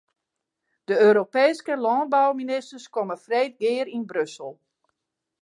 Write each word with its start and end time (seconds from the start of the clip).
De 0.87 0.95
Europeeske 1.09 1.73
lânbouministers 1.85 2.89
komme 2.95 3.15
freed 3.25 3.53
gear 3.61 3.87
yn 3.95 4.03
Brussel. 4.11 4.53